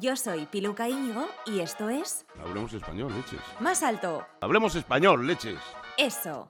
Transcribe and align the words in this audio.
Yo 0.00 0.16
soy 0.16 0.46
Piluca 0.46 0.88
Íñigo 0.88 1.24
y 1.46 1.60
esto 1.60 1.88
es 1.88 2.26
Hablemos 2.42 2.72
español, 2.72 3.12
leches. 3.14 3.40
Más 3.60 3.82
Alto. 3.84 4.26
Hablemos 4.40 4.74
español, 4.74 5.24
leches. 5.24 5.60
Eso. 5.96 6.48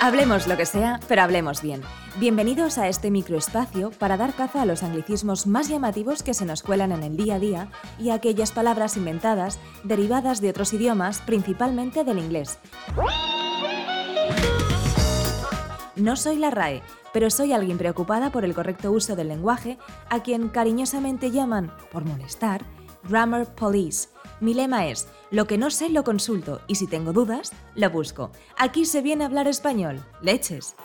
Hablemos 0.00 0.48
lo 0.48 0.56
que 0.56 0.66
sea, 0.66 0.98
pero 1.06 1.22
hablemos 1.22 1.62
bien. 1.62 1.82
Bienvenidos 2.16 2.76
a 2.78 2.88
este 2.88 3.12
microespacio 3.12 3.92
para 3.92 4.16
dar 4.16 4.34
caza 4.34 4.62
a 4.62 4.66
los 4.66 4.82
anglicismos 4.82 5.46
más 5.46 5.68
llamativos 5.68 6.24
que 6.24 6.34
se 6.34 6.44
nos 6.44 6.64
cuelan 6.64 6.90
en 6.90 7.04
el 7.04 7.16
día 7.16 7.36
a 7.36 7.38
día 7.38 7.68
y 8.00 8.10
a 8.10 8.14
aquellas 8.14 8.50
palabras 8.50 8.96
inventadas 8.96 9.60
derivadas 9.84 10.40
de 10.40 10.50
otros 10.50 10.72
idiomas, 10.72 11.20
principalmente 11.20 12.02
del 12.02 12.18
inglés. 12.18 12.58
No 15.94 16.16
soy 16.16 16.36
la 16.36 16.50
RAE, 16.50 16.82
pero 17.18 17.30
soy 17.30 17.52
alguien 17.52 17.78
preocupada 17.78 18.30
por 18.30 18.44
el 18.44 18.54
correcto 18.54 18.92
uso 18.92 19.16
del 19.16 19.26
lenguaje, 19.26 19.76
a 20.08 20.22
quien 20.22 20.48
cariñosamente 20.48 21.32
llaman, 21.32 21.72
por 21.90 22.04
molestar, 22.04 22.64
Grammar 23.08 23.52
Police. 23.56 24.10
Mi 24.40 24.54
lema 24.54 24.86
es, 24.86 25.08
lo 25.32 25.48
que 25.48 25.58
no 25.58 25.68
sé 25.72 25.88
lo 25.88 26.04
consulto 26.04 26.60
y 26.68 26.76
si 26.76 26.86
tengo 26.86 27.12
dudas, 27.12 27.52
lo 27.74 27.90
busco. 27.90 28.30
Aquí 28.56 28.84
se 28.84 29.02
viene 29.02 29.24
a 29.24 29.26
hablar 29.26 29.48
español. 29.48 30.00
Leches. 30.22 30.76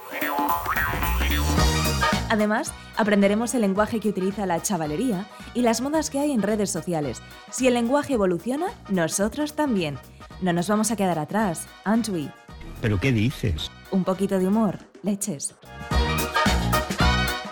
Además, 2.32 2.74
aprenderemos 2.98 3.54
el 3.54 3.62
lenguaje 3.62 4.00
que 4.00 4.10
utiliza 4.10 4.48
la 4.48 4.60
chavalería 4.60 5.28
y 5.54 5.62
las 5.62 5.82
modas 5.82 6.10
que 6.10 6.18
hay 6.18 6.32
en 6.32 6.42
redes 6.42 6.72
sociales. 6.72 7.22
Si 7.52 7.68
el 7.68 7.76
lenguaje 7.76 8.16
evoluciona, 8.16 8.70
nosotros 8.90 9.54
también. 9.54 10.00
No 10.42 10.52
nos 10.52 10.68
vamos 10.68 10.90
a 10.90 10.96
quedar 10.96 11.20
atrás, 11.20 11.68
aren't 11.84 12.10
we? 12.10 12.28
¿Pero 12.82 13.00
qué 13.00 13.12
dices? 13.12 13.70
Un 13.92 14.04
poquito 14.04 14.40
de 14.40 14.48
humor, 14.48 14.80
leches. 15.04 15.54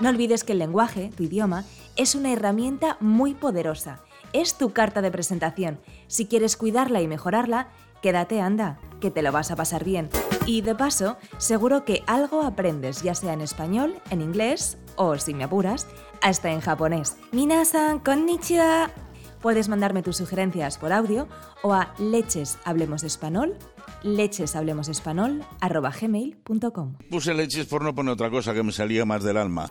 No 0.01 0.09
olvides 0.09 0.43
que 0.43 0.53
el 0.53 0.59
lenguaje, 0.59 1.11
tu 1.15 1.21
idioma, 1.21 1.63
es 1.95 2.15
una 2.15 2.33
herramienta 2.33 2.97
muy 2.99 3.35
poderosa. 3.35 4.01
Es 4.33 4.57
tu 4.57 4.73
carta 4.73 5.03
de 5.03 5.11
presentación. 5.11 5.79
Si 6.07 6.25
quieres 6.25 6.57
cuidarla 6.57 7.01
y 7.01 7.07
mejorarla, 7.07 7.67
quédate 8.01 8.41
anda, 8.41 8.79
que 8.99 9.11
te 9.11 9.21
lo 9.21 9.31
vas 9.31 9.51
a 9.51 9.55
pasar 9.55 9.83
bien. 9.83 10.09
Y 10.47 10.61
de 10.61 10.73
paso, 10.73 11.17
seguro 11.37 11.85
que 11.85 12.01
algo 12.07 12.41
aprendes, 12.41 13.03
ya 13.03 13.13
sea 13.13 13.33
en 13.33 13.41
español, 13.41 13.93
en 14.09 14.21
inglés 14.21 14.79
o, 14.95 15.15
si 15.19 15.35
me 15.35 15.43
apuras, 15.43 15.85
hasta 16.23 16.49
en 16.49 16.61
japonés. 16.61 17.17
Minasan, 17.31 17.99
konnichiwa. 17.99 18.89
Puedes 19.41 19.69
mandarme 19.69 20.03
tus 20.03 20.17
sugerencias 20.17 20.77
por 20.77 20.93
audio 20.93 21.27
o 21.63 21.73
a 21.73 21.93
leches 21.97 22.57
hablemos 22.63 23.03
español 23.03 23.57
gmail.com. 25.61 26.95
Puse 27.09 27.33
leches 27.33 27.65
por 27.65 27.83
no 27.83 27.95
poner 27.95 28.13
otra 28.13 28.29
cosa 28.29 28.53
que 28.53 28.63
me 28.63 28.71
salía 28.71 29.05
más 29.05 29.23
del 29.23 29.37
alma. 29.37 29.67